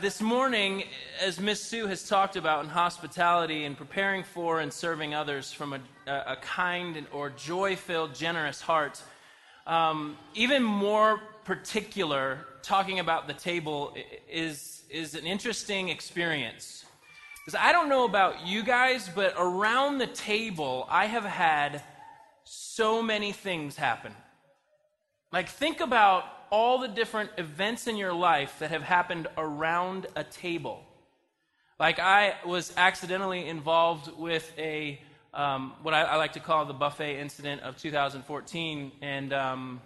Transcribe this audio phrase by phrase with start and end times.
[0.00, 0.84] this morning,
[1.20, 5.74] as Miss Sue has talked about in hospitality and preparing for and serving others from
[5.74, 9.02] a, a kind or joy filled, generous heart,
[9.66, 13.94] um, even more particular, talking about the table
[14.30, 16.86] is, is an interesting experience.
[17.44, 21.82] Because I don't know about you guys, but around the table, I have had
[22.44, 24.14] so many things happen.
[25.30, 30.24] Like, think about all the different events in your life that have happened around a
[30.24, 30.82] table.
[31.78, 35.00] Like, I was accidentally involved with a,
[35.32, 38.92] um, what I, I, like to call the buffet incident of 2014.
[39.00, 39.80] And um,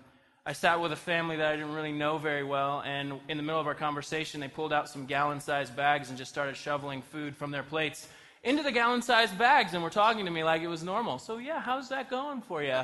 [0.45, 2.83] I sat with a family that I didn't really know very well.
[2.85, 6.19] And in the middle of our conversation, they pulled out some gallon sized bags and
[6.19, 8.09] just started shoveling food from their plates
[8.45, 11.19] into the gallon sized bags and were talking to me like it was normal.
[11.19, 12.81] So, yeah, how's that going for you?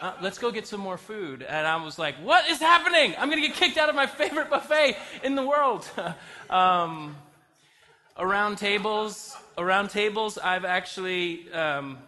[0.00, 1.42] Uh, let's go get some more food.
[1.42, 3.14] And I was like, what is happening?
[3.18, 5.88] I'm going to get kicked out of my favorite buffet in the world.
[6.50, 7.16] um,
[8.18, 11.98] around tables, around tables, I've actually, um,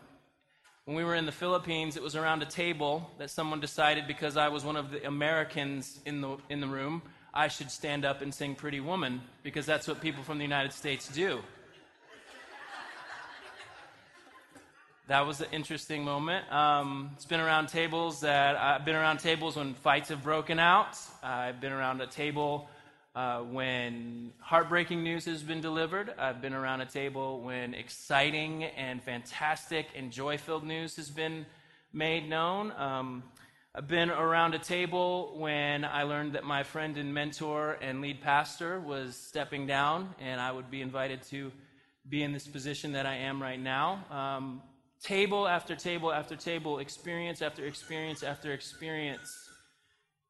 [0.84, 4.36] when we were in the Philippines, it was around a table that someone decided because
[4.36, 7.00] I was one of the Americans in the, in the room,
[7.32, 10.72] I should stand up and sing Pretty Woman because that's what people from the United
[10.72, 11.40] States do.
[15.10, 16.48] That was an interesting moment.
[16.52, 20.96] Um, it's been around tables that I've been around tables when fights have broken out.
[21.20, 22.70] I've been around a table
[23.16, 26.14] uh, when heartbreaking news has been delivered.
[26.16, 31.44] I've been around a table when exciting and fantastic and joy filled news has been
[31.92, 32.70] made known.
[32.78, 33.24] Um,
[33.74, 38.20] I've been around a table when I learned that my friend and mentor and lead
[38.20, 41.50] pastor was stepping down, and I would be invited to
[42.08, 44.04] be in this position that I am right now.
[44.08, 44.62] Um,
[45.02, 49.48] table after table after table, experience after experience after experience.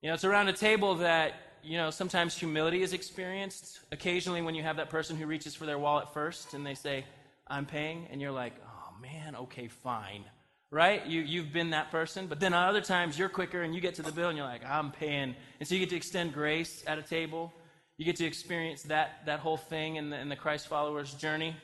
[0.02, 3.80] You know, it's around a table that, you know, sometimes humility is experienced.
[3.92, 7.04] Occasionally, when you have that person who reaches for their wallet first and they say,
[7.46, 10.24] I'm paying, and you're like, oh man, okay, fine.
[10.70, 11.04] Right?
[11.04, 12.28] You, you've been that person.
[12.28, 14.64] But then other times, you're quicker and you get to the bill and you're like,
[14.64, 15.34] I'm paying.
[15.58, 17.52] And so you get to extend grace at a table.
[17.98, 21.56] You get to experience that, that whole thing in the, in the Christ followers' journey.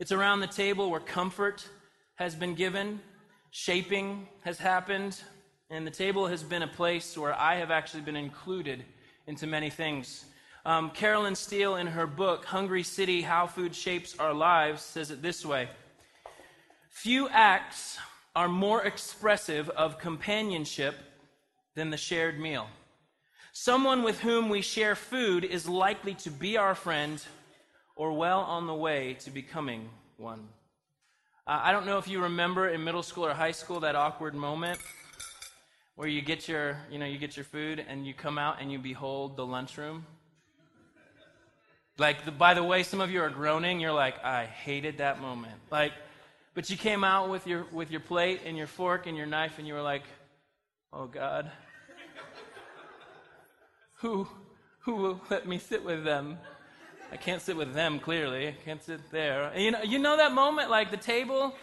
[0.00, 1.68] It's around the table where comfort
[2.20, 3.00] has been given,
[3.50, 5.18] shaping has happened,
[5.70, 8.84] and the table has been a place where I have actually been included
[9.26, 10.26] into many things.
[10.66, 15.22] Um, Carolyn Steel, in her book, Hungry City How Food Shapes Our Lives, says it
[15.22, 15.70] this way
[16.90, 17.98] Few acts
[18.36, 20.96] are more expressive of companionship
[21.74, 22.68] than the shared meal.
[23.52, 27.24] Someone with whom we share food is likely to be our friend
[27.96, 29.88] or well on the way to becoming
[30.18, 30.46] one.
[31.50, 34.36] Uh, I don't know if you remember in middle school or high school that awkward
[34.36, 34.78] moment
[35.96, 38.70] where you get your, you know, you get your food and you come out and
[38.70, 40.06] you behold the lunchroom.
[41.98, 43.80] Like, the, by the way, some of you are groaning.
[43.80, 45.56] You're like, I hated that moment.
[45.72, 45.92] Like,
[46.54, 49.58] but you came out with your with your plate and your fork and your knife,
[49.58, 50.04] and you were like,
[50.92, 51.50] Oh God,
[53.94, 54.28] who
[54.84, 56.38] who will let me sit with them?
[57.12, 58.48] I can't sit with them clearly.
[58.48, 59.50] I can't sit there.
[59.54, 61.54] And you know, you know that moment, like the table.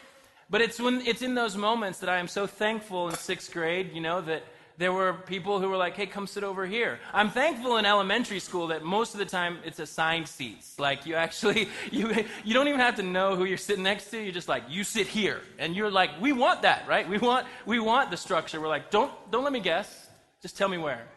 [0.49, 3.91] But it's when it's in those moments that I am so thankful in sixth grade.
[3.93, 4.43] You know that
[4.77, 8.39] there were people who were like, "Hey, come sit over here." I'm thankful in elementary
[8.39, 10.79] school that most of the time it's assigned seats.
[10.79, 14.21] Like you actually you you don't even have to know who you're sitting next to.
[14.21, 17.07] You're just like, "You sit here," and you're like, "We want that, right?
[17.07, 20.07] We want we want the structure." We're like, "Don't don't let me guess.
[20.41, 21.07] Just tell me where."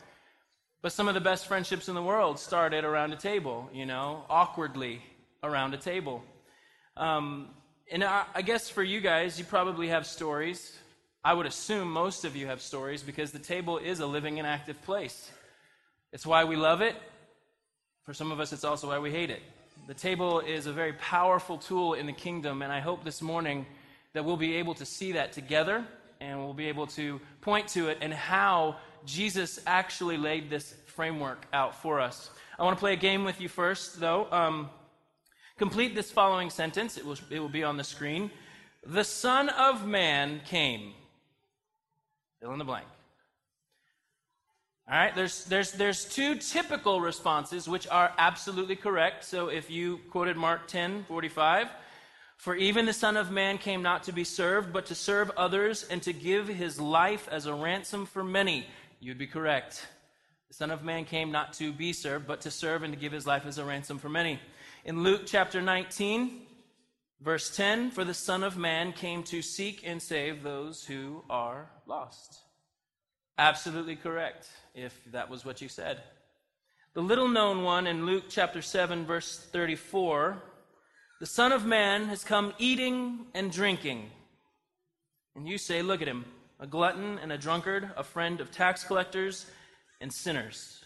[0.83, 4.25] But some of the best friendships in the world started around a table, you know,
[4.31, 5.03] awkwardly
[5.43, 6.23] around a table.
[6.97, 7.49] Um,
[7.91, 10.75] and I, I guess for you guys, you probably have stories.
[11.23, 14.49] I would assume most of you have stories because the table is a living and
[14.49, 15.31] active place.
[16.15, 16.97] It's why we love it.
[18.05, 19.43] For some of us, it's also why we hate it.
[19.87, 23.67] The table is a very powerful tool in the kingdom, and I hope this morning
[24.15, 25.85] that we'll be able to see that together
[26.21, 31.47] and we'll be able to point to it and how Jesus actually laid this framework
[31.53, 32.31] out for us.
[32.59, 34.31] I want to play a game with you first, though.
[34.31, 34.71] Um,
[35.59, 38.31] complete this following sentence, it will, it will be on the screen.
[38.87, 40.93] The Son of Man came.
[42.41, 42.87] Fill in the blank.
[44.91, 49.25] All right, there's, there's, there's two typical responses which are absolutely correct.
[49.25, 51.69] So if you quoted Mark 10 45,
[52.39, 55.87] for even the Son of Man came not to be served, but to serve others
[55.91, 58.67] and to give his life as a ransom for many.
[59.01, 59.87] You'd be correct.
[60.49, 63.13] The Son of Man came not to be served, but to serve and to give
[63.13, 64.39] his life as a ransom for many.
[64.85, 66.43] In Luke chapter 19,
[67.21, 71.71] verse 10, for the Son of Man came to seek and save those who are
[71.87, 72.41] lost.
[73.39, 76.03] Absolutely correct, if that was what you said.
[76.93, 80.43] The little known one in Luke chapter 7, verse 34
[81.21, 84.11] the Son of Man has come eating and drinking.
[85.37, 86.25] And you say, Look at him,
[86.61, 89.47] a glutton and a drunkard, a friend of tax collectors
[90.01, 90.85] and sinners.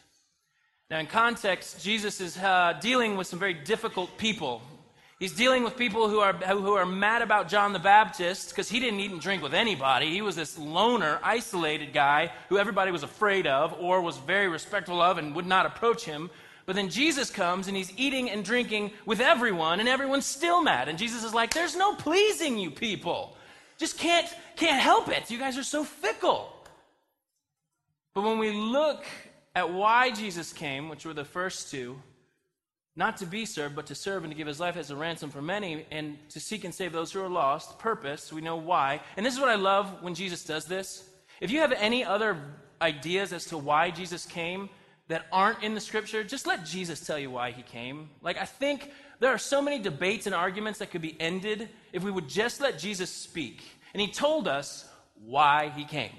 [0.88, 4.62] Now, in context, Jesus is uh, dealing with some very difficult people.
[5.18, 8.78] He's dealing with people who are, who are mad about John the Baptist because he
[8.78, 10.10] didn't eat and drink with anybody.
[10.10, 15.00] He was this loner, isolated guy who everybody was afraid of or was very respectful
[15.00, 16.30] of and would not approach him.
[16.66, 20.88] But then Jesus comes and he's eating and drinking with everyone, and everyone's still mad.
[20.88, 23.36] And Jesus is like, There's no pleasing you people.
[23.78, 24.26] Just can't,
[24.56, 25.30] can't help it.
[25.30, 26.52] You guys are so fickle.
[28.14, 29.04] But when we look
[29.54, 32.00] at why Jesus came, which were the first two,
[32.96, 35.30] not to be served, but to serve and to give his life as a ransom
[35.30, 39.00] for many, and to seek and save those who are lost, purpose, we know why.
[39.16, 41.08] And this is what I love when Jesus does this.
[41.40, 42.38] If you have any other
[42.80, 44.68] ideas as to why Jesus came,
[45.08, 48.08] that aren't in the scripture, just let Jesus tell you why he came.
[48.22, 52.02] Like, I think there are so many debates and arguments that could be ended if
[52.02, 53.62] we would just let Jesus speak.
[53.92, 54.88] And he told us
[55.24, 56.12] why he came.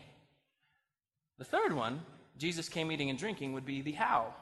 [1.38, 2.02] The third one,
[2.38, 4.34] Jesus came eating and drinking, would be the how.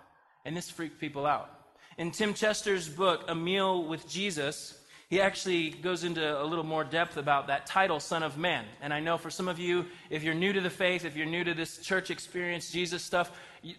[0.45, 1.49] And this freaked people out.
[1.97, 4.77] In Tim Chester's book, A Meal with Jesus,
[5.13, 8.65] he actually goes into a little more depth about that title, Son of Man.
[8.81, 11.27] And I know for some of you, if you're new to the faith, if you're
[11.27, 13.31] new to this church experience, Jesus stuff,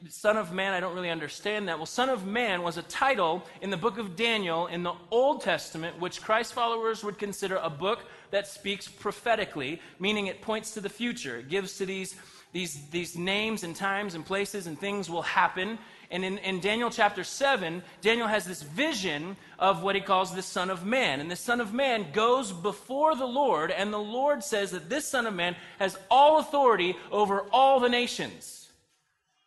[0.08, 1.76] Son of Man, I don't really understand that.
[1.76, 5.40] Well, Son of Man was a title in the book of Daniel in the Old
[5.40, 10.80] Testament, which Christ followers would consider a book that speaks prophetically, meaning it points to
[10.80, 11.38] the future.
[11.38, 12.14] It gives to these,
[12.52, 15.80] these, these names and times and places and things will happen
[16.14, 20.42] and in, in, Daniel chapter 7, Daniel has this vision of what he calls the
[20.42, 21.18] Son of Man.
[21.20, 25.08] And the Son of Man goes before the Lord, and the Lord says that this
[25.08, 28.70] Son of Man has all authority over all the nations.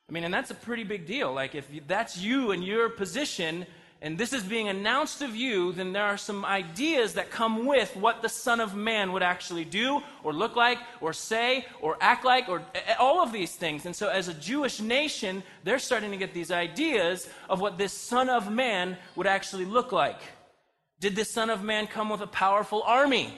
[0.09, 1.31] I mean, and that's a pretty big deal.
[1.33, 3.65] Like, if that's you and your position,
[3.99, 7.95] and this is being announced of you, then there are some ideas that come with
[7.95, 12.23] what the Son of Man would actually do, or look like, or say, or act
[12.23, 12.61] like, or
[12.99, 13.87] all of these things.
[13.87, 17.91] And so, as a Jewish nation, they're starting to get these ideas of what this
[17.91, 20.19] Son of Man would actually look like.
[20.99, 23.33] Did this Son of Man come with a powerful army?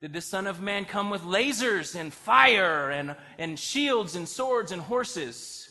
[0.00, 4.70] Did the Son of Man come with lasers and fire and, and shields and swords
[4.70, 5.68] and horses?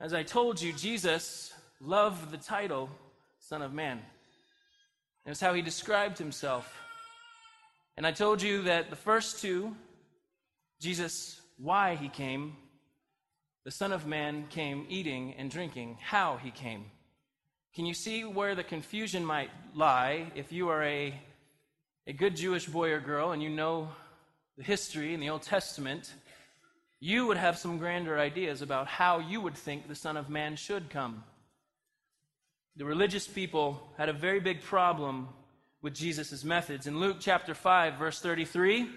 [0.00, 1.47] As I told you, Jesus
[1.80, 2.90] loved the title
[3.38, 4.00] Son of Man.
[5.24, 6.72] That's how he described himself.
[7.96, 9.74] And I told you that the first two,
[10.80, 12.56] Jesus, why he came,
[13.64, 16.86] the Son of Man came eating and drinking, how he came.
[17.74, 21.14] Can you see where the confusion might lie if you are a,
[22.06, 23.88] a good Jewish boy or girl and you know
[24.56, 26.12] the history in the Old Testament?
[27.00, 30.56] You would have some grander ideas about how you would think the Son of Man
[30.56, 31.22] should come
[32.78, 35.28] the religious people had a very big problem
[35.82, 36.86] with Jesus' methods.
[36.86, 38.88] In Luke chapter 5, verse 33,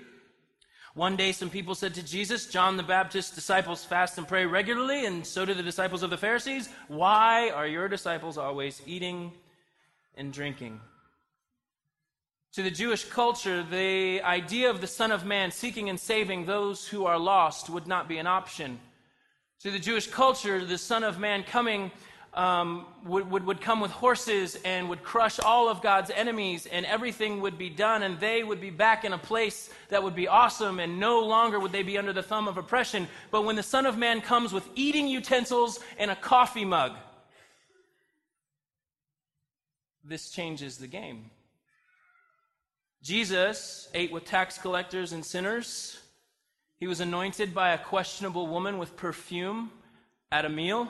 [0.93, 5.07] one day some people said to Jesus, John the Baptist's disciples fast and pray regularly,
[5.07, 6.69] and so do the disciples of the Pharisees.
[6.89, 9.31] Why are your disciples always eating
[10.13, 10.79] and drinking?
[12.53, 16.87] To the Jewish culture, the idea of the Son of Man seeking and saving those
[16.87, 18.79] who are lost would not be an option.
[19.61, 21.89] To the Jewish culture, the Son of Man coming
[22.33, 26.85] um, would, would, would come with horses and would crush all of God's enemies, and
[26.85, 30.27] everything would be done, and they would be back in a place that would be
[30.27, 33.07] awesome, and no longer would they be under the thumb of oppression.
[33.31, 36.93] But when the Son of Man comes with eating utensils and a coffee mug,
[40.03, 41.29] this changes the game.
[43.03, 45.99] Jesus ate with tax collectors and sinners.
[46.79, 49.71] He was anointed by a questionable woman with perfume
[50.31, 50.87] at a meal.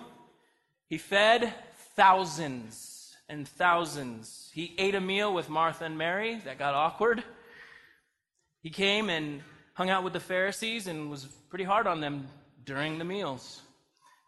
[0.91, 1.53] He fed
[1.95, 4.51] thousands and thousands.
[4.53, 6.41] He ate a meal with Martha and Mary.
[6.43, 7.23] That got awkward.
[8.61, 9.41] He came and
[9.73, 12.27] hung out with the Pharisees and was pretty hard on them
[12.65, 13.61] during the meals.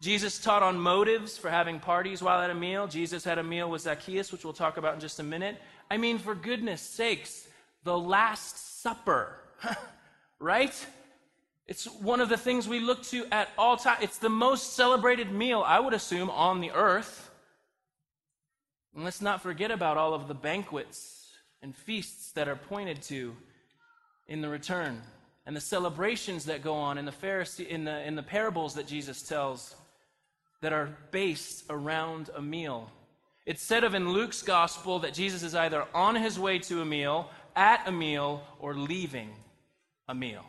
[0.02, 2.88] Jesus taught on motives for having parties while at a meal.
[2.88, 5.62] Jesus had a meal with Zacchaeus, which we'll talk about in just a minute.
[5.92, 7.46] I mean, for goodness sakes,
[7.84, 9.36] the Last Supper,
[10.40, 10.88] right?
[11.68, 14.04] It's one of the things we look to at all times.
[14.04, 17.30] It's the most celebrated meal, I would assume, on the earth.
[18.94, 23.36] And let's not forget about all of the banquets and feasts that are pointed to
[24.28, 25.02] in the return
[25.46, 28.88] and the celebrations that go on in the Pharisee in the in the parables that
[28.88, 29.76] Jesus tells
[30.62, 32.90] that are based around a meal.
[33.46, 36.86] It's said of in Luke's gospel that Jesus is either on his way to a
[36.86, 39.30] meal, at a meal, or leaving
[40.08, 40.46] a meal.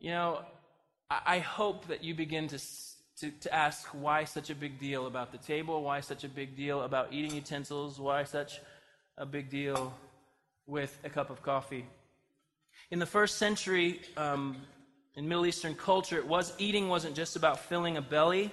[0.00, 0.40] You know,
[1.10, 2.58] I hope that you begin to
[3.18, 6.54] to, to ask why such a big deal about the table, why such a big
[6.54, 8.60] deal about eating utensils, why such
[9.16, 9.94] a big deal
[10.66, 11.86] with a cup of coffee.
[12.90, 14.56] In the first century, um,
[15.14, 18.52] in Middle Eastern culture, it was eating wasn't just about filling a belly,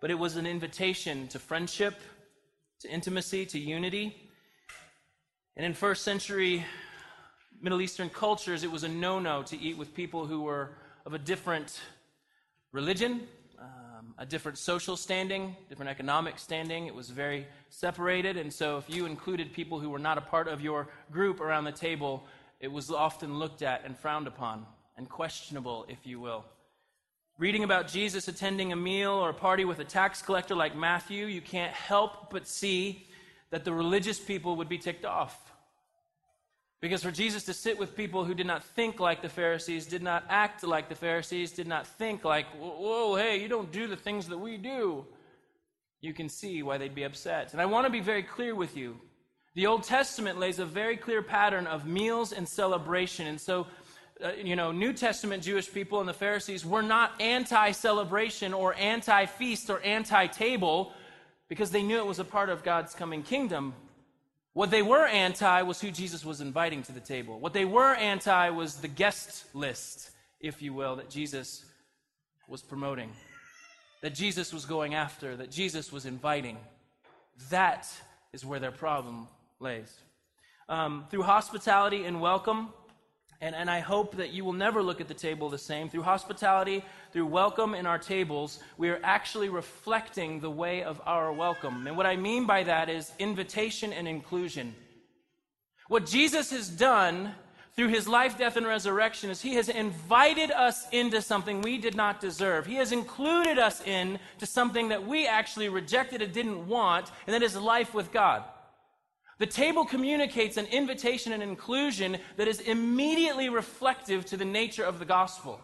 [0.00, 1.98] but it was an invitation to friendship,
[2.80, 4.14] to intimacy, to unity.
[5.56, 6.64] And in first century
[7.60, 10.70] Middle Eastern cultures, it was a no-no to eat with people who were
[11.04, 11.80] of a different
[12.70, 13.26] religion,
[13.58, 16.86] um, a different social standing, different economic standing.
[16.86, 18.36] It was very separated.
[18.36, 21.64] And so, if you included people who were not a part of your group around
[21.64, 22.24] the table,
[22.60, 24.64] it was often looked at and frowned upon
[24.96, 26.44] and questionable, if you will.
[27.38, 31.26] Reading about Jesus attending a meal or a party with a tax collector like Matthew,
[31.26, 33.08] you can't help but see
[33.50, 35.47] that the religious people would be ticked off.
[36.80, 40.02] Because for Jesus to sit with people who did not think like the Pharisees, did
[40.02, 43.96] not act like the Pharisees, did not think like, whoa, hey, you don't do the
[43.96, 45.04] things that we do,
[46.00, 47.52] you can see why they'd be upset.
[47.52, 49.00] And I want to be very clear with you.
[49.54, 53.26] The Old Testament lays a very clear pattern of meals and celebration.
[53.26, 53.66] And so,
[54.22, 58.74] uh, you know, New Testament Jewish people and the Pharisees were not anti celebration or
[58.74, 60.92] anti feast or anti table
[61.48, 63.74] because they knew it was a part of God's coming kingdom.
[64.58, 67.38] What they were anti was who Jesus was inviting to the table.
[67.38, 70.10] What they were anti was the guest list,
[70.40, 71.64] if you will, that Jesus
[72.48, 73.12] was promoting,
[74.02, 76.58] that Jesus was going after, that Jesus was inviting.
[77.50, 77.86] That
[78.32, 79.28] is where their problem
[79.60, 79.96] lays.
[80.68, 82.70] Um, through hospitality and welcome,
[83.40, 85.88] and, and I hope that you will never look at the table the same.
[85.88, 91.32] Through hospitality, through welcome in our tables, we are actually reflecting the way of our
[91.32, 91.86] welcome.
[91.86, 94.74] And what I mean by that is invitation and inclusion.
[95.86, 97.32] What Jesus has done
[97.76, 101.94] through his life, death, and resurrection is he has invited us into something we did
[101.94, 102.66] not deserve.
[102.66, 107.34] He has included us in to something that we actually rejected and didn't want, and
[107.34, 108.42] that is life with God.
[109.38, 114.98] The table communicates an invitation and inclusion that is immediately reflective to the nature of
[114.98, 115.60] the gospel.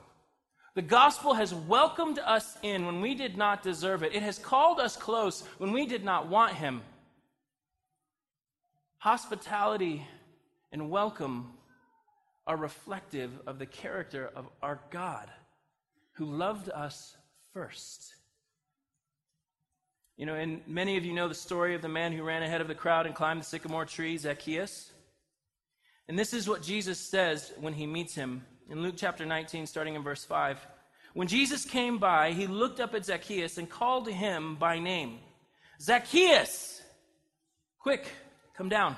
[0.75, 4.15] The gospel has welcomed us in when we did not deserve it.
[4.15, 6.83] It has called us close when we did not want him.
[8.99, 10.07] Hospitality
[10.73, 11.53] and welcome
[12.47, 15.31] are reflective of the character of our God
[16.13, 17.17] who loved us
[17.53, 18.15] first.
[20.17, 22.61] You know, and many of you know the story of the man who ran ahead
[22.61, 24.93] of the crowd and climbed the sycamore tree, Zacchaeus.
[26.09, 29.95] And this is what Jesus says when he meets him in Luke chapter 19, starting
[29.95, 30.59] in verse 5.
[31.15, 35.19] When Jesus came by, he looked up at Zacchaeus and called to him by name
[35.81, 36.81] Zacchaeus,
[37.79, 38.07] quick,
[38.57, 38.97] come down.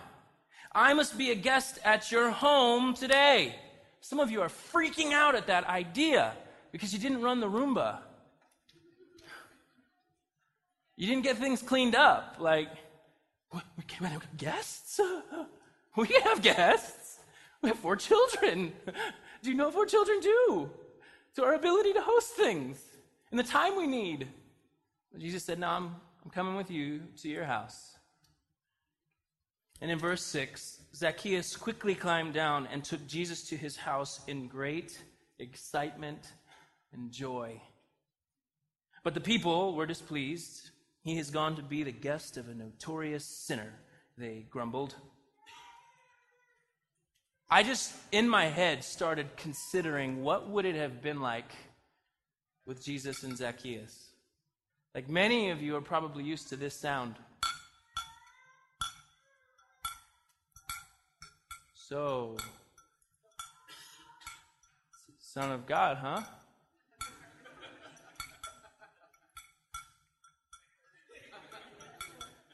[0.75, 3.55] I must be a guest at your home today.
[4.01, 6.35] Some of you are freaking out at that idea
[6.73, 8.01] because you didn't run the Roomba.
[10.97, 12.37] You didn't get things cleaned up.
[12.39, 12.71] Like,
[13.53, 15.01] we can have guests?
[15.97, 17.21] We have guests.
[17.63, 18.75] We have four children.
[19.43, 20.71] Do you know what four children do
[21.37, 22.79] to our ability to host things
[23.31, 24.29] in the time we need?
[25.17, 27.97] Jesus said, No, I'm, I'm coming with you to your house.
[29.81, 34.49] And in verse 6, Zacchaeus quickly climbed down and took Jesus to his house in
[34.49, 35.01] great
[35.39, 36.33] excitement
[36.93, 37.61] and joy.
[39.03, 40.71] But the people were displeased
[41.07, 43.73] he has gone to be the guest of a notorious sinner,
[44.19, 44.97] they grumbled.
[47.49, 51.53] I just, in my head, started considering what would it have been like
[52.67, 54.09] with Jesus and Zacchaeus.
[54.97, 57.15] Like many of you are probably used to this sound.
[61.73, 62.37] So,
[65.21, 66.23] Son of God, huh?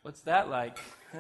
[0.03, 0.79] What's that like?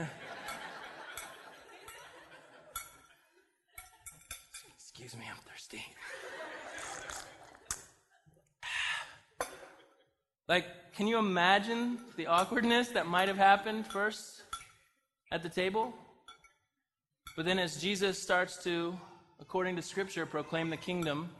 [4.75, 5.85] Excuse me, I'm thirsty.
[10.49, 14.43] like, can you imagine the awkwardness that might have happened first
[15.31, 15.95] at the table?
[17.37, 18.99] But then, as Jesus starts to,
[19.41, 21.31] according to Scripture, proclaim the kingdom,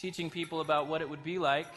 [0.00, 1.72] teaching people about what it would be like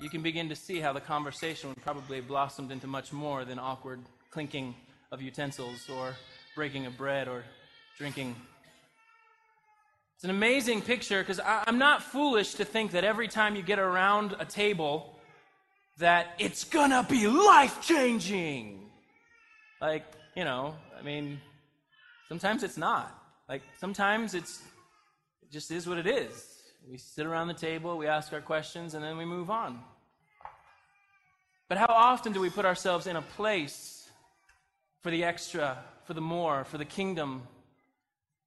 [0.00, 3.44] you can begin to see how the conversation would probably have blossomed into much more
[3.44, 4.74] than awkward clinking
[5.12, 6.14] of utensils or
[6.54, 7.44] breaking of bread or
[7.98, 8.34] drinking.
[10.14, 13.78] It's an amazing picture because I'm not foolish to think that every time you get
[13.78, 15.18] around a table,
[15.98, 18.90] that it's gonna be life changing.
[19.82, 20.04] Like,
[20.34, 21.40] you know, I mean,
[22.28, 23.14] sometimes it's not.
[23.50, 24.62] Like, sometimes it's,
[25.42, 26.59] it just is what it is.
[26.88, 29.80] We sit around the table, we ask our questions, and then we move on.
[31.68, 34.10] But how often do we put ourselves in a place
[35.02, 37.42] for the extra, for the more, for the kingdom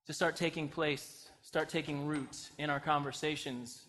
[0.07, 3.83] to start taking place, start taking root in our conversations?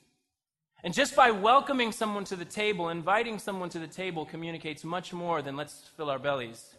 [0.84, 5.12] And just by welcoming someone to the table, inviting someone to the table communicates much
[5.12, 6.74] more than let's fill our bellies.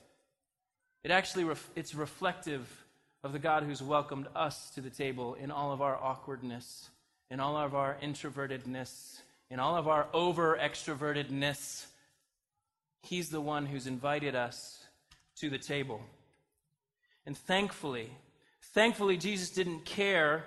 [1.04, 2.86] It actually ref- it's reflective
[3.24, 6.90] of the God who's welcomed us to the table in all of our awkwardness,
[7.36, 11.86] in all of our introvertedness, in all of our over extrovertedness.
[13.02, 14.82] He's the one who's invited us
[15.42, 16.00] to the table.
[17.26, 18.10] And thankfully,
[18.74, 20.46] thankfully, Jesus didn't care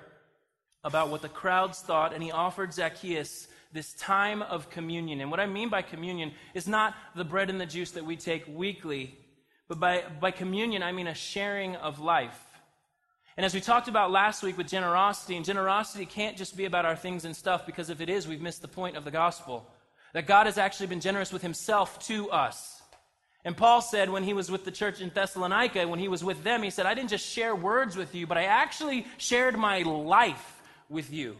[0.83, 5.21] about what the crowds thought, and he offered Zacchaeus this time of communion.
[5.21, 8.17] And what I mean by communion is not the bread and the juice that we
[8.17, 9.15] take weekly,
[9.69, 12.47] but by, by communion, I mean a sharing of life.
[13.39, 16.85] And as we talked about last week with generosity, and generosity can't just be about
[16.85, 19.65] our things and stuff, because if it is, we've missed the point of the gospel.
[20.13, 22.83] That God has actually been generous with himself to us.
[23.45, 26.43] And Paul said when he was with the church in Thessalonica, when he was with
[26.43, 29.83] them, he said, I didn't just share words with you, but I actually shared my
[29.83, 31.37] life with you.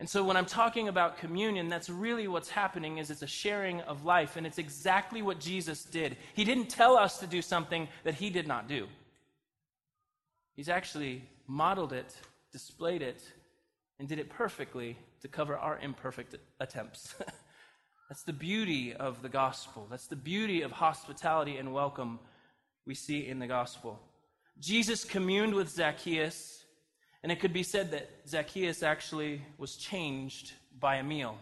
[0.00, 3.82] And so when I'm talking about communion, that's really what's happening is it's a sharing
[3.82, 6.16] of life and it's exactly what Jesus did.
[6.32, 8.88] He didn't tell us to do something that he did not do.
[10.56, 12.16] He's actually modeled it,
[12.50, 13.22] displayed it,
[13.98, 17.14] and did it perfectly to cover our imperfect attempts.
[18.08, 19.86] That's the beauty of the gospel.
[19.90, 22.18] That's the beauty of hospitality and welcome
[22.86, 24.00] we see in the gospel.
[24.58, 26.64] Jesus communed with Zacchaeus
[27.22, 31.36] and it could be said that Zacchaeus actually was changed by a meal.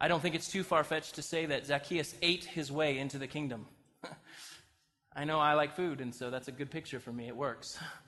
[0.00, 3.16] I don't think it's too far fetched to say that Zacchaeus ate his way into
[3.16, 3.66] the kingdom.
[5.16, 7.28] I know I like food, and so that's a good picture for me.
[7.28, 7.78] It works.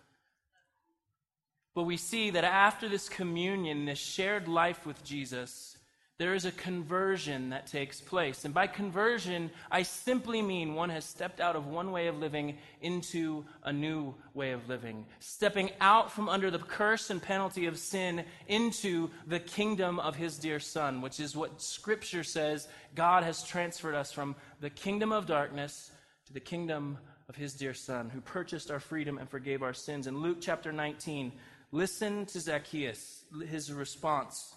[1.78, 5.78] But we see that after this communion, this shared life with Jesus,
[6.18, 8.44] there is a conversion that takes place.
[8.44, 12.58] And by conversion, I simply mean one has stepped out of one way of living
[12.80, 17.78] into a new way of living, stepping out from under the curse and penalty of
[17.78, 23.44] sin into the kingdom of his dear Son, which is what Scripture says God has
[23.44, 25.92] transferred us from the kingdom of darkness
[26.26, 26.98] to the kingdom
[27.28, 30.08] of his dear Son, who purchased our freedom and forgave our sins.
[30.08, 31.30] In Luke chapter 19,
[31.72, 34.54] listen to Zacchaeus, his response.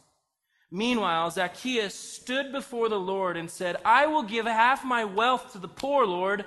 [0.71, 5.57] Meanwhile, Zacchaeus stood before the Lord and said, I will give half my wealth to
[5.57, 6.45] the poor, Lord.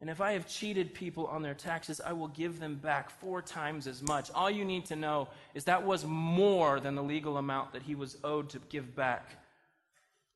[0.00, 3.42] And if I have cheated people on their taxes, I will give them back four
[3.42, 4.30] times as much.
[4.34, 7.94] All you need to know is that was more than the legal amount that he
[7.94, 9.38] was owed to give back.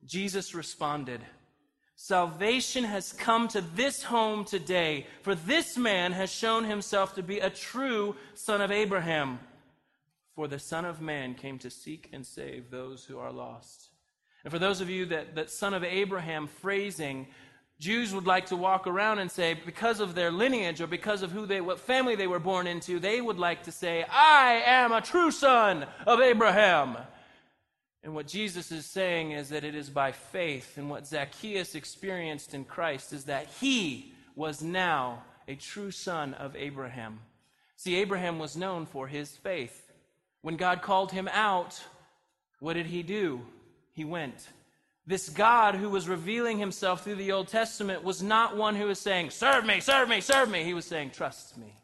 [0.05, 1.21] Jesus responded,
[2.01, 7.41] Salvation has come to this home today, for this man has shown himself to be
[7.41, 9.41] a true son of Abraham.
[10.37, 13.89] For the Son of Man came to seek and save those who are lost.
[14.45, 17.27] And for those of you that, that Son of Abraham phrasing,
[17.81, 21.33] Jews would like to walk around and say, because of their lineage or because of
[21.33, 24.93] who they, what family they were born into, they would like to say, I am
[24.93, 26.97] a true son of Abraham.
[28.05, 30.79] And what Jesus is saying is that it is by faith.
[30.79, 36.55] And what Zacchaeus experienced in Christ is that he was now a true son of
[36.55, 37.21] Abraham.
[37.77, 39.93] See, Abraham was known for his faith.
[40.43, 41.83] When God called him out,
[42.61, 43.41] what did he do?
[43.93, 44.49] He went.
[45.07, 49.01] This God who was revealing himself through the Old Testament was not one who was
[49.01, 50.65] saying, Serve me, serve me, serve me.
[50.65, 51.75] He was saying, Trust me.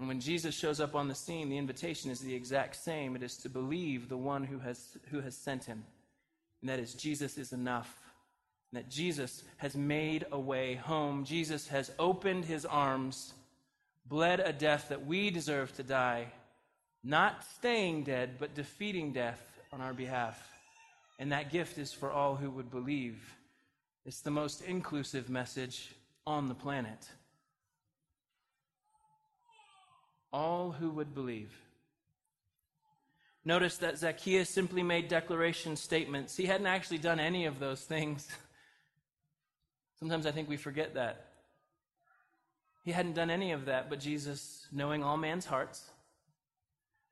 [0.00, 3.14] And when Jesus shows up on the scene, the invitation is the exact same.
[3.14, 5.84] It is to believe the one who has, who has sent him.
[6.62, 7.94] And that is, Jesus is enough.
[8.72, 11.24] And that Jesus has made a way home.
[11.26, 13.34] Jesus has opened his arms,
[14.06, 16.32] bled a death that we deserve to die,
[17.04, 20.48] not staying dead, but defeating death on our behalf.
[21.18, 23.36] And that gift is for all who would believe.
[24.06, 25.94] It's the most inclusive message
[26.26, 27.06] on the planet.
[30.32, 31.52] All who would believe.
[33.44, 36.36] Notice that Zacchaeus simply made declaration statements.
[36.36, 38.28] He hadn't actually done any of those things.
[39.98, 41.26] Sometimes I think we forget that.
[42.84, 45.90] He hadn't done any of that, but Jesus, knowing all man's hearts,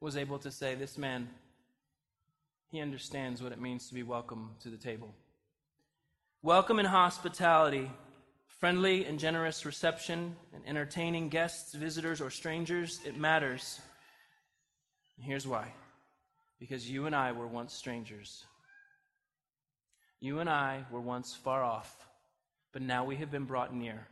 [0.00, 1.28] was able to say, This man,
[2.70, 5.14] he understands what it means to be welcome to the table.
[6.42, 7.90] Welcome and hospitality,
[8.58, 13.80] friendly and generous reception, and entertaining guests, visitors, or strangers, it matters.
[15.16, 15.72] And here's why
[16.58, 18.44] because you and I were once strangers.
[20.20, 22.08] You and I were once far off,
[22.72, 24.08] but now we have been brought near.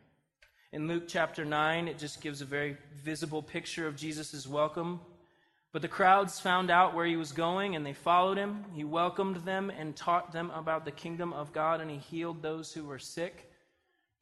[0.73, 5.01] In Luke chapter 9, it just gives a very visible picture of Jesus' welcome
[5.77, 8.65] But the crowds found out where he was going, and they followed him.
[8.73, 12.73] He welcomed them and taught them about the kingdom of God, and he healed those
[12.73, 13.53] who were sick.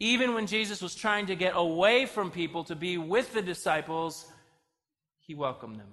[0.00, 4.26] Even when Jesus was trying to get away from people to be with the disciples,
[5.20, 5.88] he welcomed them.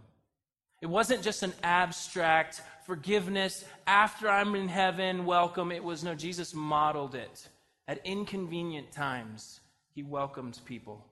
[0.82, 5.72] It wasn't just an abstract forgiveness after I'm in heaven, welcome.
[5.72, 7.48] It was no, Jesus modeled it.
[7.88, 9.60] At inconvenient times,
[9.94, 11.06] he welcomed people.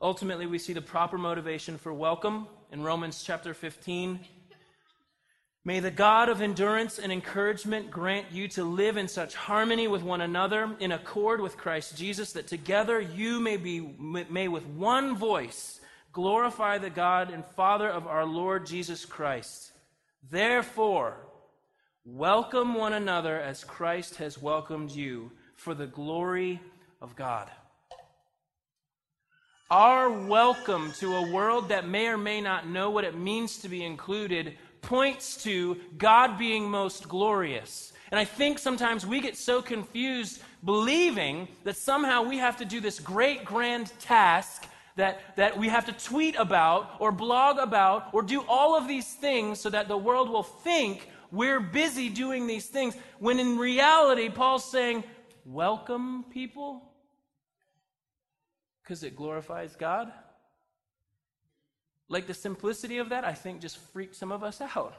[0.00, 4.20] Ultimately, we see the proper motivation for welcome in Romans chapter 15.
[5.64, 10.02] May the God of endurance and encouragement grant you to live in such harmony with
[10.02, 15.16] one another, in accord with Christ Jesus, that together you may be may with one
[15.16, 15.80] voice
[16.12, 19.72] glorify the God and Father of our Lord Jesus Christ.
[20.30, 21.26] Therefore,
[22.04, 26.60] welcome one another as Christ has welcomed you for the glory
[27.02, 27.50] of God.
[29.70, 33.68] Our welcome to a world that may or may not know what it means to
[33.68, 37.92] be included points to God being most glorious.
[38.10, 42.80] And I think sometimes we get so confused believing that somehow we have to do
[42.80, 48.22] this great grand task that, that we have to tweet about or blog about or
[48.22, 52.66] do all of these things so that the world will think we're busy doing these
[52.66, 52.96] things.
[53.18, 55.04] When in reality, Paul's saying,
[55.44, 56.82] Welcome people
[58.82, 60.12] because it glorifies God.
[62.08, 64.94] Like the simplicity of that, I think just freaked some of us out.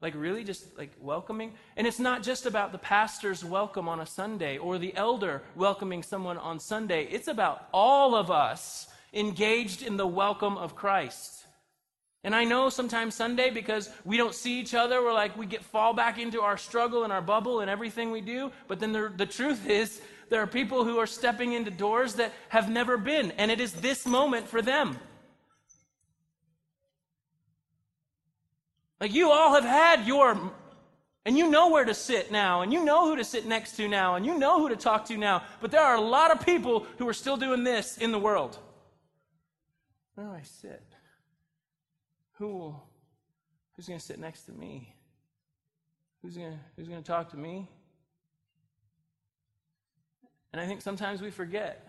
[0.00, 1.52] Like, really, just like welcoming.
[1.76, 6.02] And it's not just about the pastor's welcome on a Sunday or the elder welcoming
[6.02, 7.04] someone on Sunday.
[7.04, 11.44] It's about all of us engaged in the welcome of Christ.
[12.24, 15.62] And I know sometimes Sunday, because we don't see each other, we're like, we get
[15.62, 18.50] fall back into our struggle and our bubble and everything we do.
[18.68, 22.32] But then the, the truth is, there are people who are stepping into doors that
[22.48, 24.98] have never been, and it is this moment for them.
[29.02, 30.52] Like you all have had your,
[31.26, 33.88] and you know where to sit now, and you know who to sit next to
[33.88, 36.46] now, and you know who to talk to now, but there are a lot of
[36.46, 38.60] people who are still doing this in the world.
[40.14, 40.84] Where do I sit?
[42.34, 42.84] Who will,
[43.74, 44.94] who's going to sit next to me?
[46.22, 47.68] Who's going who's going to talk to me?
[50.52, 51.88] And I think sometimes we forget.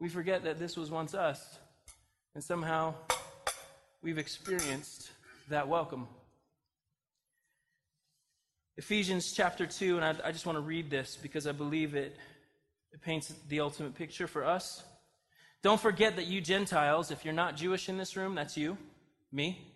[0.00, 1.60] We forget that this was once us.
[2.34, 2.94] And somehow
[4.02, 5.12] we've experienced
[5.48, 6.06] that welcome.
[8.76, 12.16] Ephesians chapter 2, and I, I just want to read this because I believe it,
[12.92, 14.84] it paints the ultimate picture for us.
[15.62, 18.76] Don't forget that you Gentiles, if you're not Jewish in this room, that's you,
[19.32, 19.72] me,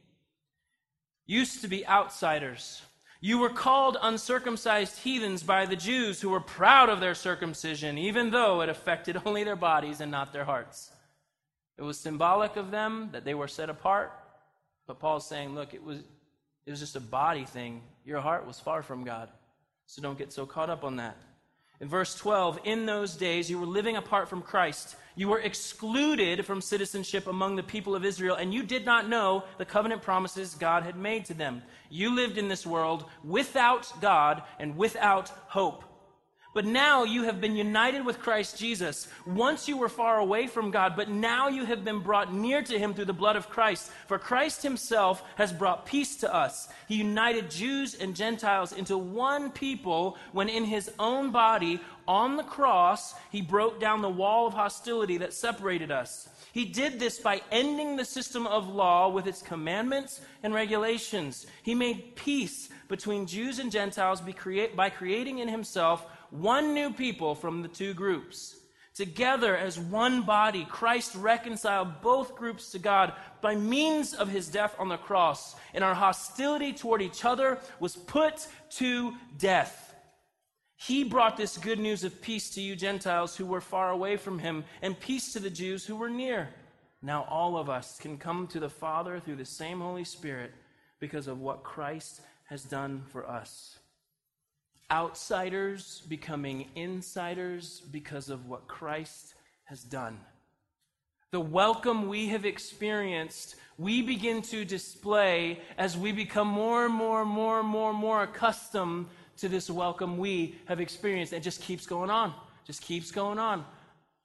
[1.27, 2.83] used to be outsiders
[3.23, 8.31] you were called uncircumcised heathens by the Jews who were proud of their circumcision, even
[8.31, 10.91] though it affected only their bodies and not their hearts.
[11.77, 14.13] It was symbolic of them that they were set apart.
[14.91, 15.99] But Paul's saying, look, it was,
[16.67, 17.83] it was just a body thing.
[18.05, 19.29] Your heart was far from God.
[19.87, 21.17] So don't get so caught up on that.
[21.81, 24.97] In verse 12, in those days you were living apart from Christ.
[25.15, 29.45] You were excluded from citizenship among the people of Israel, and you did not know
[29.59, 31.63] the covenant promises God had made to them.
[31.89, 35.85] You lived in this world without God and without hope.
[36.53, 39.07] But now you have been united with Christ Jesus.
[39.25, 42.77] Once you were far away from God, but now you have been brought near to
[42.77, 43.93] him through the blood of Christ.
[44.09, 46.69] For Christ himself has brought peace to us.
[46.89, 52.43] He united Jews and Gentiles into one people when in his own body on the
[52.43, 56.29] cross he broke down the wall of hostility that separated us.
[56.53, 61.47] He did this by ending the system of law with its commandments and regulations.
[61.63, 64.21] He made peace between Jews and Gentiles
[64.75, 68.57] by creating in himself one new people from the two groups.
[68.95, 74.75] Together as one body, Christ reconciled both groups to God by means of his death
[74.79, 79.95] on the cross, and our hostility toward each other was put to death.
[80.77, 84.39] He brought this good news of peace to you Gentiles who were far away from
[84.39, 86.49] him, and peace to the Jews who were near.
[87.03, 90.53] Now all of us can come to the Father through the same Holy Spirit
[90.99, 93.80] because of what Christ has done for us
[94.91, 100.19] outsiders becoming insiders because of what Christ has done.
[101.33, 107.23] The welcome we have experienced, we begin to display as we become more and more
[107.23, 111.33] and more and more and more accustomed to this welcome we have experienced.
[111.33, 112.35] It just keeps going on,
[112.67, 113.65] just keeps going on,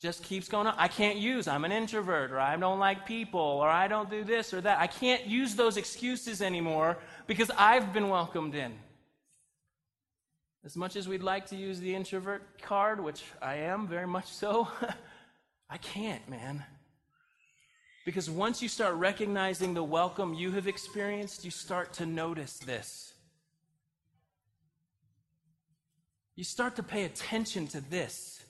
[0.02, 0.74] just keeps going on.
[0.80, 4.24] I can't use, I'm an introvert, or I don't like people, or I don't do
[4.24, 4.80] this or that.
[4.80, 6.98] I can't use those excuses anymore
[7.28, 8.74] because I've been welcomed in.
[10.66, 14.26] As much as we'd like to use the introvert card, which I am very much
[14.26, 14.68] so,
[15.70, 16.66] I can't, man.
[18.04, 23.14] Because once you start recognizing the welcome you have experienced, you start to notice this.
[26.36, 28.44] You start to pay attention to this.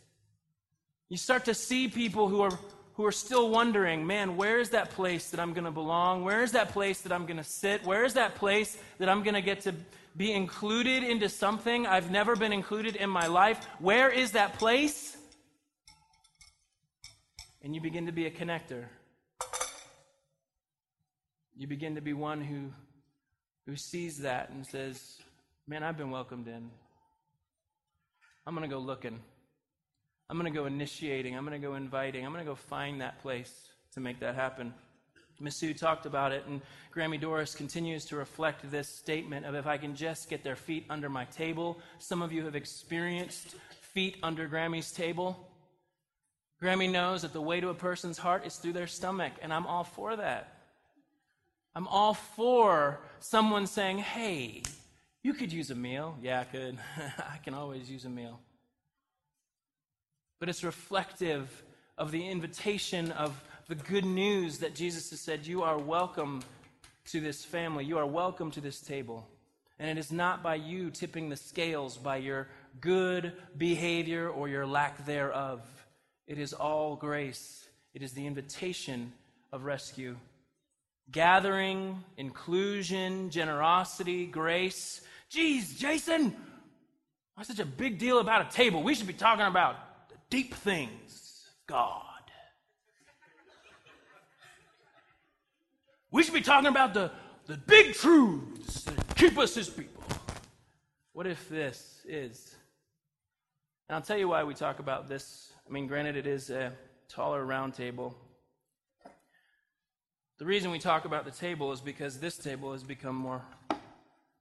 [1.10, 2.58] You start to see people who are
[2.94, 6.24] who are still wondering, man, where is that place that I'm going to belong?
[6.24, 7.86] Where is that place that I'm going to sit?
[7.86, 9.74] Where is that place that I'm going to get to
[10.16, 13.66] be included into something I've never been included in my life?
[13.80, 15.18] Where is that place?
[17.62, 18.86] And you begin to be a connector.
[21.56, 22.72] You begin to be one who,
[23.66, 25.18] who sees that and says,
[25.68, 26.70] Man, I've been welcomed in.
[28.46, 29.20] I'm going to go looking.
[30.30, 31.36] I'm going to go initiating.
[31.36, 32.24] I'm going to go inviting.
[32.24, 33.52] I'm going to go find that place
[33.94, 34.74] to make that happen.
[35.42, 36.62] Masu talked about it, and
[36.96, 40.86] Grammy Doris continues to reflect this statement of if I can just get their feet
[40.90, 41.80] under my table.
[42.00, 43.56] Some of you have experienced
[43.94, 45.50] feet under Grammy's table.
[46.62, 49.68] Grammy knows that the way to a person's heart is through their stomach, and I'm
[49.68, 50.58] all for that.
[51.76, 54.64] I'm all for someone saying, hey,
[55.22, 56.18] you could use a meal.
[56.22, 56.78] Yeah, I could.
[57.18, 58.40] I can always use a meal
[60.40, 61.64] but it's reflective
[61.98, 66.44] of the invitation of the good news that Jesus has said, You are welcome
[67.06, 69.28] to this family, you are welcome to this table.
[69.80, 72.48] And it is not by you tipping the scales by your
[72.80, 75.62] good behavior or your lack thereof.
[76.28, 77.68] It is all grace.
[77.94, 79.12] It is the invitation
[79.52, 80.16] of rescue.
[81.12, 85.02] Gathering, inclusion, generosity, grace.
[85.30, 86.36] Geez, Jason,
[87.36, 88.82] why such a big deal about a table?
[88.82, 89.76] We should be talking about
[90.10, 92.15] the deep things God.
[96.16, 97.12] We should be talking about the,
[97.46, 100.02] the big truths that keep us as people.
[101.12, 102.56] What if this is?
[103.90, 105.52] And I'll tell you why we talk about this.
[105.68, 106.72] I mean, granted, it is a
[107.10, 108.16] taller round table.
[110.38, 113.42] The reason we talk about the table is because this table has become more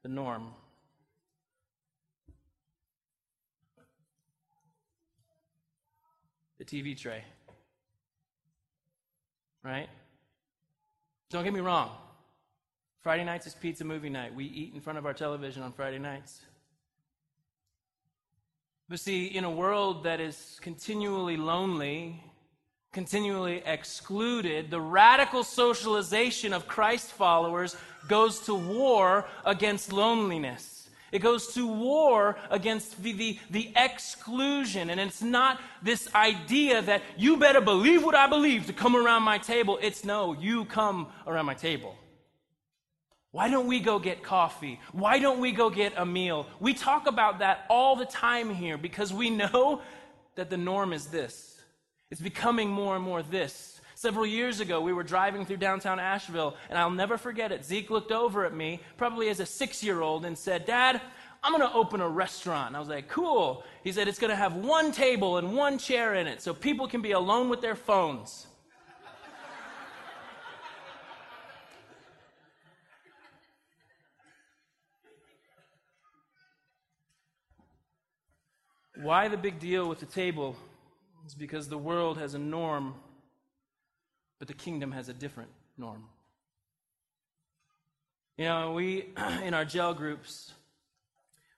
[0.04, 0.52] the norm.
[6.56, 7.24] the TV tray.
[9.64, 9.88] Right?
[11.34, 11.90] Don't get me wrong.
[13.02, 14.32] Friday nights is pizza movie night.
[14.36, 16.40] We eat in front of our television on Friday nights.
[18.88, 22.22] But see, in a world that is continually lonely,
[22.92, 27.74] continually excluded, the radical socialization of Christ followers
[28.06, 30.73] goes to war against loneliness.
[31.14, 34.90] It goes to war against the, the, the, exclusion.
[34.90, 39.22] And it's not this idea that you better believe what I believe to come around
[39.22, 39.78] my table.
[39.80, 41.94] It's no, you come around my table.
[43.30, 44.80] Why don't we go get coffee?
[44.90, 46.48] Why don't we go get a meal?
[46.58, 49.82] We talk about that all the time here because we know
[50.34, 51.60] that the norm is this.
[52.10, 53.73] It's becoming more and more this.
[54.04, 57.64] Several years ago, we were driving through downtown Asheville, and I'll never forget it.
[57.64, 61.00] Zeke looked over at me, probably as a six year old, and said, Dad,
[61.42, 62.66] I'm going to open a restaurant.
[62.66, 63.64] And I was like, cool.
[63.82, 66.86] He said, it's going to have one table and one chair in it so people
[66.86, 68.46] can be alone with their phones.
[79.00, 80.56] Why the big deal with the table?
[81.24, 82.96] It's because the world has a norm
[84.44, 86.04] but the kingdom has a different norm.
[88.36, 89.06] You know, we,
[89.42, 90.52] in our gel groups,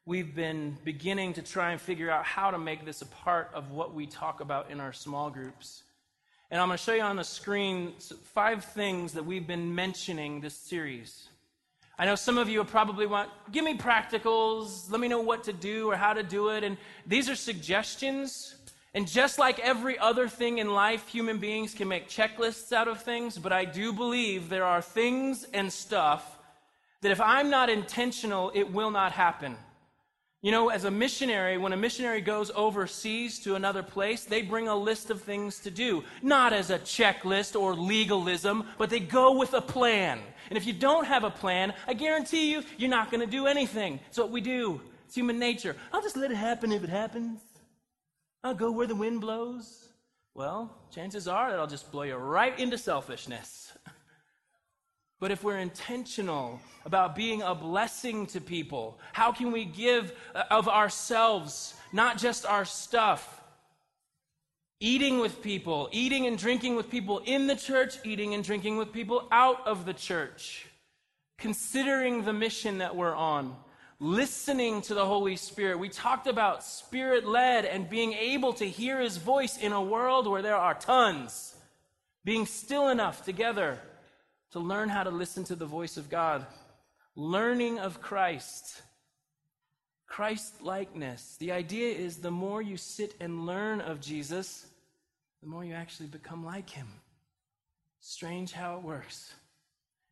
[0.05, 3.73] we've been beginning to try and figure out how to make this a part of
[3.73, 5.83] what we talk about in our small groups.
[6.53, 10.41] And I'm going to show you on the screen five things that we've been mentioning
[10.41, 11.29] this series.
[11.99, 15.53] I know some of you probably want, give me practicals, let me know what to
[15.53, 16.63] do or how to do it.
[16.63, 18.55] And these are suggestions.
[18.97, 23.03] And just like every other thing in life, human beings can make checklists out of
[23.03, 26.39] things, but I do believe there are things and stuff
[27.03, 29.59] that if I'm not intentional, it will not happen.
[30.41, 34.67] You know, as a missionary, when a missionary goes overseas to another place, they bring
[34.67, 36.03] a list of things to do.
[36.23, 40.21] Not as a checklist or legalism, but they go with a plan.
[40.49, 43.47] And if you don't have a plan, I guarantee you, you're not going to do
[43.47, 44.01] anything.
[44.09, 44.81] It's what we do.
[45.05, 45.77] It's human nature.
[45.93, 47.46] I'll just let it happen if it happens.
[48.47, 49.89] I'll go where the wind blows.
[50.33, 53.73] Well, chances are that'll just blow you right into selfishness.
[55.19, 60.43] But if we're intentional about being a blessing to people, how can we give uh,
[60.51, 63.41] of ourselves, not just our stuff?
[64.79, 68.93] Eating with people, eating and drinking with people in the church, eating and drinking with
[68.93, 70.67] people out of the church.
[71.39, 73.57] Considering the mission that we're on
[73.99, 75.79] listening to the Holy Spirit.
[75.79, 80.27] We talked about spirit led and being able to hear his voice in a world
[80.27, 81.55] where there are tons,
[82.25, 83.79] being still enough together
[84.53, 86.47] to learn how to listen to the voice of God,
[87.15, 88.83] learning of Christ.
[90.07, 91.37] Christ likeness.
[91.39, 94.67] The idea is the more you sit and learn of Jesus,
[95.43, 96.87] the more you actually become like him.
[98.01, 99.35] Strange how it works.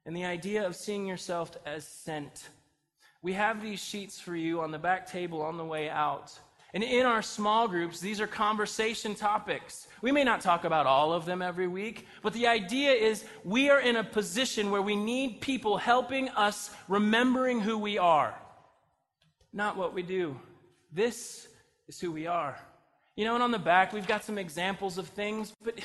[0.05, 2.49] And the idea of seeing yourself as sent.
[3.25, 6.39] We have these sheets for you on the back table on the way out.
[6.75, 9.89] And in our small groups, these are conversation topics.
[10.03, 13.71] We may not talk about all of them every week, but the idea is we
[13.71, 18.35] are in a position where we need people helping us remembering who we are,
[19.55, 20.39] not what we do.
[20.93, 21.49] This
[21.89, 22.59] is who we are.
[23.17, 25.81] You know, and on the back, we've got some examples of things, but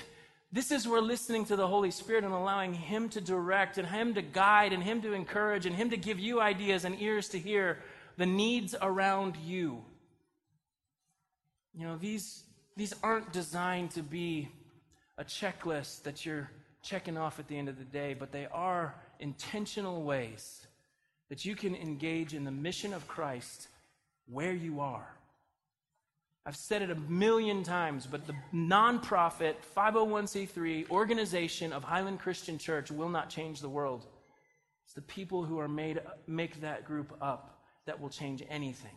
[0.51, 4.15] this is where listening to the Holy Spirit and allowing Him to direct and Him
[4.15, 7.39] to guide and Him to encourage and Him to give you ideas and ears to
[7.39, 7.79] hear
[8.17, 9.83] the needs around you.
[11.75, 12.43] You know, these,
[12.75, 14.49] these aren't designed to be
[15.17, 16.49] a checklist that you're
[16.81, 20.65] checking off at the end of the day, but they are intentional ways
[21.29, 23.67] that you can engage in the mission of Christ
[24.25, 25.07] where you are.
[26.45, 32.89] I've said it a million times, but the nonprofit 501c3 organization of Highland Christian Church
[32.89, 34.05] will not change the world.
[34.85, 38.95] It's the people who are made make that group up that will change anything.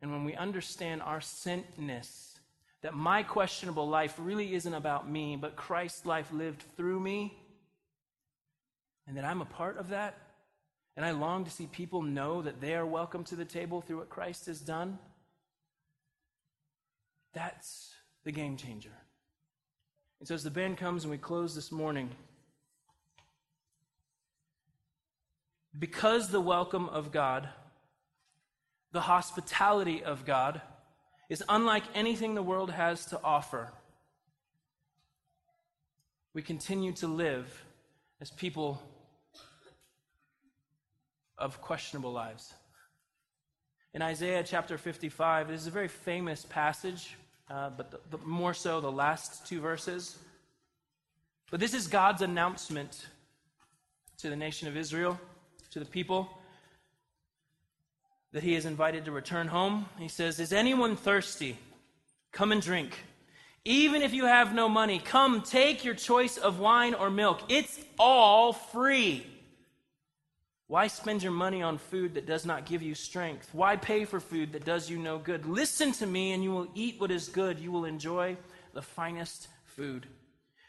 [0.00, 2.38] And when we understand our sentness,
[2.82, 7.36] that my questionable life really isn't about me, but Christ's life lived through me,
[9.06, 10.16] and that I'm a part of that,
[10.96, 13.98] and I long to see people know that they are welcome to the table through
[13.98, 14.98] what Christ has done,
[17.32, 18.92] that's the game changer.
[20.20, 22.10] And so as the band comes and we close this morning,
[25.78, 27.48] because the welcome of God
[28.92, 30.60] the hospitality of God
[31.28, 33.70] is unlike anything the world has to offer.
[36.32, 37.64] We continue to live
[38.20, 38.80] as people
[41.36, 42.54] of questionable lives.
[43.94, 47.16] In Isaiah chapter 55, this is a very famous passage,
[47.50, 50.18] uh, but the, the, more so the last two verses.
[51.50, 53.06] But this is God's announcement
[54.18, 55.18] to the nation of Israel,
[55.70, 56.28] to the people
[58.32, 59.86] that he is invited to return home.
[59.98, 61.56] He says, Is anyone thirsty?
[62.30, 62.94] Come and drink.
[63.64, 67.40] Even if you have no money, come take your choice of wine or milk.
[67.48, 69.26] It's all free.
[70.68, 73.48] Why spend your money on food that does not give you strength?
[73.52, 75.46] Why pay for food that does you no good?
[75.46, 77.58] Listen to me, and you will eat what is good.
[77.58, 78.36] You will enjoy
[78.74, 80.06] the finest food.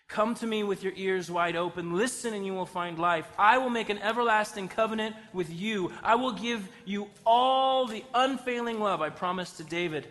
[0.08, 1.98] Come to me with your ears wide open.
[1.98, 3.30] Listen, and you will find life.
[3.38, 5.92] I will make an everlasting covenant with you.
[6.02, 10.08] I will give you all the unfailing love I promised to David.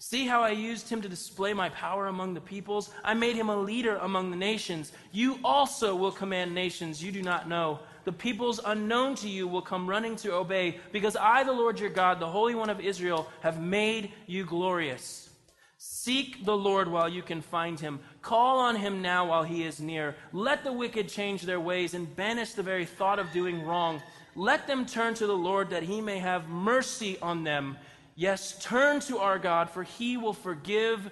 [0.00, 2.90] See how I used him to display my power among the peoples?
[3.02, 4.92] I made him a leader among the nations.
[5.10, 7.80] You also will command nations you do not know.
[8.08, 11.90] The peoples unknown to you will come running to obey, because I, the Lord your
[11.90, 15.28] God, the Holy One of Israel, have made you glorious.
[15.76, 18.00] Seek the Lord while you can find him.
[18.22, 20.16] Call on him now while he is near.
[20.32, 24.00] Let the wicked change their ways and banish the very thought of doing wrong.
[24.34, 27.76] Let them turn to the Lord that he may have mercy on them.
[28.14, 31.10] Yes, turn to our God, for he will forgive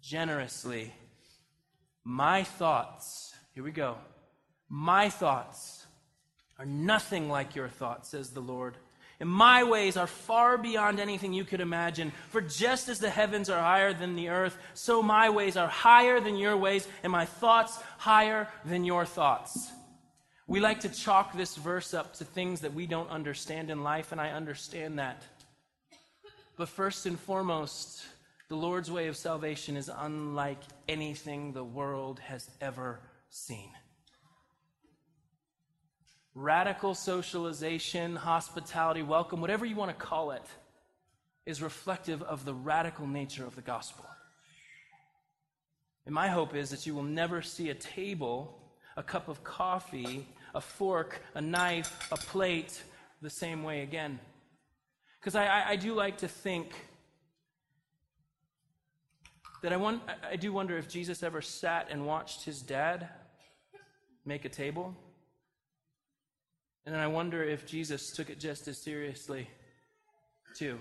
[0.00, 0.94] generously.
[2.04, 3.98] My thoughts, here we go.
[4.70, 5.81] My thoughts
[6.62, 8.76] are nothing like your thoughts, says the Lord.
[9.18, 12.12] And my ways are far beyond anything you could imagine.
[12.30, 16.20] For just as the heavens are higher than the earth, so my ways are higher
[16.20, 19.72] than your ways, and my thoughts higher than your thoughts.
[20.46, 24.12] We like to chalk this verse up to things that we don't understand in life,
[24.12, 25.20] and I understand that.
[26.56, 28.04] But first and foremost,
[28.48, 33.70] the Lord's way of salvation is unlike anything the world has ever seen
[36.34, 40.44] radical socialization, hospitality, welcome, whatever you want to call it,
[41.44, 44.06] is reflective of the radical nature of the gospel.
[46.06, 48.58] And my hope is that you will never see a table,
[48.96, 52.82] a cup of coffee, a fork, a knife, a plate
[53.20, 54.18] the same way again.
[55.20, 56.72] Because I, I, I, do like to think
[59.62, 63.08] that I, want, I do wonder if Jesus ever sat and watched his dad
[64.24, 64.96] make a table.
[66.84, 69.48] And then I wonder if Jesus took it just as seriously,
[70.56, 70.78] too.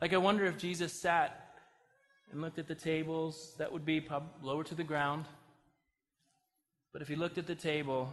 [0.00, 1.48] Like, I wonder if Jesus sat
[2.30, 4.06] and looked at the tables that would be
[4.42, 5.24] lower to the ground.
[6.92, 8.12] But if he looked at the table,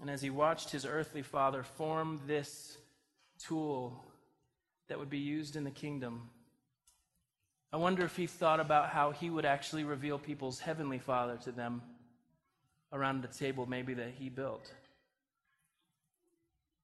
[0.00, 2.76] and as he watched his earthly father form this
[3.38, 4.04] tool
[4.88, 6.28] that would be used in the kingdom,
[7.72, 11.52] I wonder if he thought about how he would actually reveal people's heavenly father to
[11.52, 11.82] them
[12.92, 14.72] around the table maybe that he built.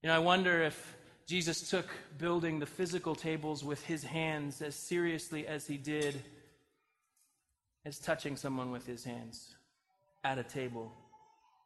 [0.03, 1.86] You know, I wonder if Jesus took
[2.18, 6.22] building the physical tables with his hands as seriously as he did
[7.84, 9.55] as touching someone with his hands
[10.22, 10.92] at a table,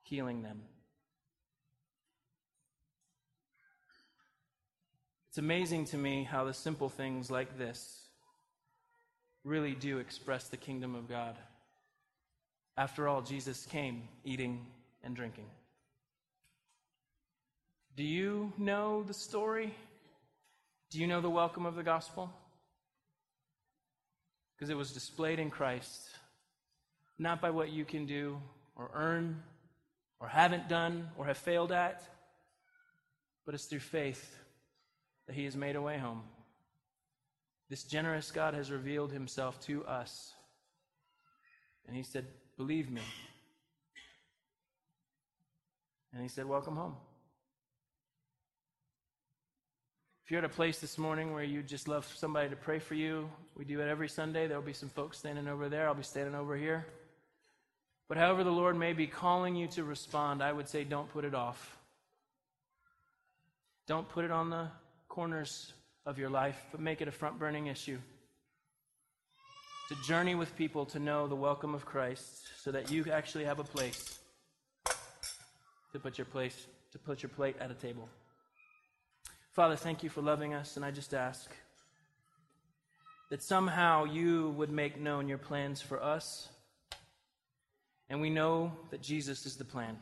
[0.03, 0.63] healing them.
[5.29, 8.09] It's amazing to me how the simple things like this
[9.45, 11.37] really do express the kingdom of God.
[12.77, 14.67] After all, Jesus came eating
[15.05, 15.47] and drinking.
[17.97, 19.75] Do you know the story?
[20.91, 22.33] Do you know the welcome of the gospel?
[24.57, 26.11] Because it was displayed in Christ,
[27.19, 28.41] not by what you can do
[28.77, 29.43] or earn
[30.21, 32.03] or haven't done or have failed at,
[33.45, 34.37] but it's through faith
[35.27, 36.23] that He has made a way home.
[37.69, 40.33] This generous God has revealed Himself to us.
[41.87, 42.27] And He said,
[42.57, 43.03] Believe me.
[46.13, 46.97] And He said, Welcome home.
[50.31, 52.95] If you're at a place this morning where you just love somebody to pray for
[52.95, 54.47] you, we do it every Sunday.
[54.47, 55.89] There'll be some folks standing over there.
[55.89, 56.87] I'll be standing over here.
[58.07, 61.25] But however the Lord may be calling you to respond, I would say don't put
[61.25, 61.77] it off.
[63.89, 64.69] Don't put it on the
[65.09, 65.73] corners
[66.07, 67.99] of your life, but make it a front burning issue.
[69.89, 73.59] To journey with people to know the welcome of Christ so that you actually have
[73.59, 74.21] a place
[75.93, 78.09] to put your place to put your plate at a table.
[79.53, 81.51] Father, thank you for loving us, and I just ask
[83.31, 86.49] that somehow you would make known your plans for us.
[88.09, 89.97] And we know that Jesus is the plan.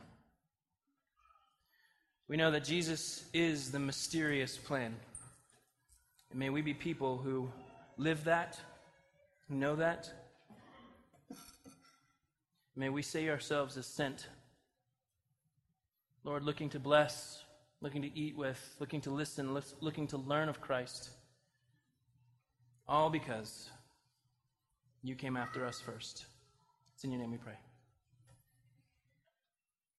[2.27, 4.95] We know that Jesus is the mysterious plan.
[6.29, 7.49] And may we be people who
[7.97, 8.59] live that,
[9.49, 10.11] know that.
[12.75, 14.27] May we see ourselves as sent.
[16.23, 17.43] Lord, looking to bless
[17.81, 21.11] looking to eat with, looking to listen, looking to learn of Christ.
[22.87, 23.69] All because
[25.03, 26.25] you came after us first.
[26.95, 27.57] It's in your name we pray.